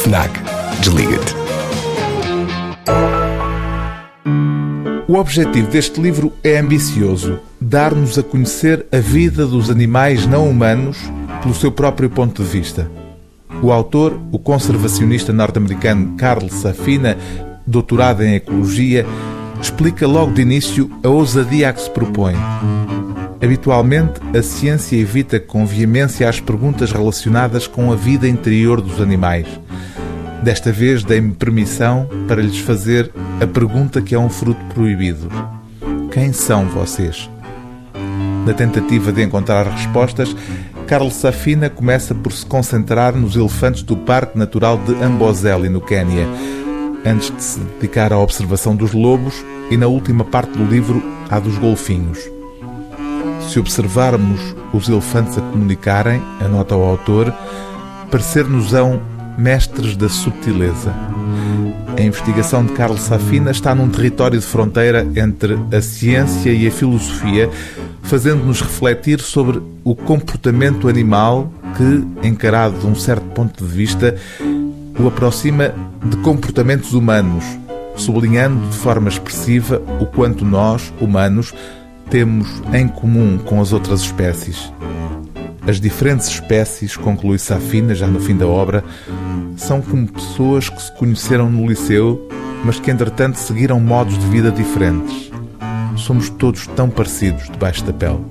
[0.00, 0.30] FNAC.
[0.80, 1.34] Desliga-te.
[5.06, 10.96] O objetivo deste livro é ambicioso: dar-nos a conhecer a vida dos animais não humanos
[11.42, 12.90] pelo seu próprio ponto de vista.
[13.62, 17.18] O autor, o conservacionista norte-americano Carl Safina,
[17.66, 19.04] doutorado em ecologia,
[19.60, 22.34] explica logo de início a ousadia a que se propõe.
[23.42, 29.46] Habitualmente, a ciência evita com veemência as perguntas relacionadas com a vida interior dos animais.
[30.42, 35.28] Desta vez, dei-me permissão para lhes fazer a pergunta que é um fruto proibido:
[36.12, 37.30] Quem são vocês?
[38.46, 40.34] Na tentativa de encontrar respostas,
[40.86, 46.26] Carlos Safina começa por se concentrar nos elefantes do Parque Natural de Amboseli, no Quênia,
[47.06, 51.38] antes de se dedicar à observação dos lobos e, na última parte do livro, à
[51.38, 52.39] dos golfinhos.
[53.50, 57.34] Se observarmos os elefantes a comunicarem, anota o autor,
[58.08, 59.02] parecer-nos-ão
[59.36, 60.94] mestres da subtileza.
[61.98, 66.70] A investigação de Carlos Safina está num território de fronteira entre a ciência e a
[66.70, 67.50] filosofia,
[68.04, 74.14] fazendo-nos refletir sobre o comportamento animal que, encarado de um certo ponto de vista,
[74.96, 77.44] o aproxima de comportamentos humanos,
[77.96, 81.52] sublinhando de forma expressiva o quanto nós, humanos,
[82.10, 84.72] temos em comum com as outras espécies.
[85.66, 88.82] As diferentes espécies, conclui Safina já no fim da obra,
[89.56, 92.28] são como pessoas que se conheceram no liceu,
[92.64, 95.30] mas que entretanto seguiram modos de vida diferentes.
[95.96, 98.24] Somos todos tão parecidos debaixo da pele.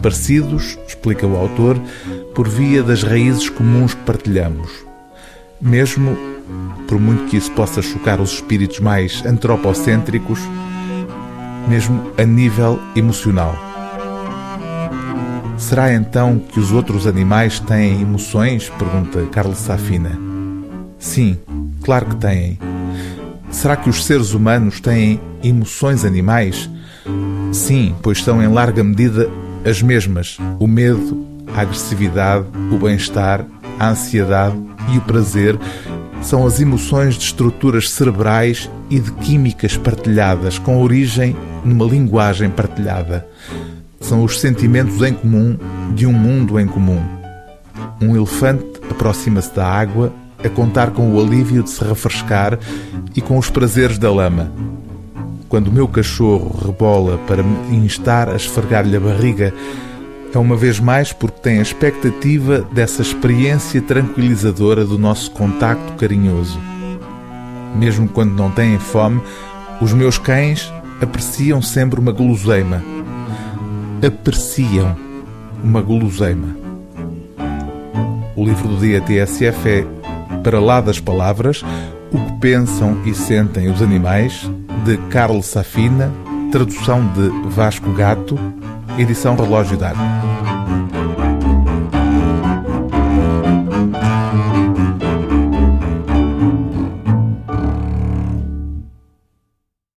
[0.00, 1.76] Parecidos, explica o autor,
[2.34, 4.70] por via das raízes comuns que partilhamos.
[5.60, 6.16] Mesmo,
[6.86, 10.38] por muito que isso possa chocar os espíritos mais antropocêntricos,
[11.70, 13.54] mesmo a nível emocional.
[15.56, 18.68] Será então que os outros animais têm emoções?
[18.70, 20.18] pergunta Carlos Safina.
[20.98, 21.38] Sim,
[21.84, 22.58] claro que têm.
[23.52, 26.68] Será que os seres humanos têm emoções animais?
[27.52, 29.30] Sim, pois são em larga medida
[29.64, 33.46] as mesmas: o medo, a agressividade, o bem-estar,
[33.78, 34.56] a ansiedade
[34.92, 35.56] e o prazer
[36.22, 43.26] são as emoções de estruturas cerebrais e de químicas partilhadas, com origem numa linguagem partilhada.
[44.00, 45.58] São os sentimentos em comum
[45.94, 47.00] de um mundo em comum.
[48.00, 52.58] Um elefante aproxima-se da água a contar com o alívio de se refrescar
[53.14, 54.50] e com os prazeres da lama.
[55.48, 59.52] Quando o meu cachorro rebola para me instar a esfregar-lhe a barriga,
[60.32, 66.60] é uma vez mais porque tem a expectativa dessa experiência tranquilizadora do nosso contacto carinhoso.
[67.74, 69.20] Mesmo quando não têm fome,
[69.80, 72.82] os meus cães apreciam sempre uma guloseima.
[74.06, 74.96] Apreciam
[75.62, 76.56] uma guloseima.
[78.36, 79.86] O livro do dia TSF é
[80.42, 81.62] Para lá das palavras,
[82.12, 84.50] o que pensam e sentem os animais,
[84.84, 86.10] de Carlos Safina,
[86.50, 88.38] tradução de Vasco Gato,
[88.98, 90.59] edição Relógio d'Água.